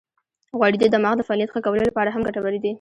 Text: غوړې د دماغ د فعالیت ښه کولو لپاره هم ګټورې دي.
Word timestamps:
غوړې 0.57 0.77
د 0.81 0.85
دماغ 0.93 1.13
د 1.17 1.21
فعالیت 1.27 1.49
ښه 1.53 1.59
کولو 1.65 1.87
لپاره 1.89 2.09
هم 2.11 2.21
ګټورې 2.27 2.59
دي. 2.63 2.69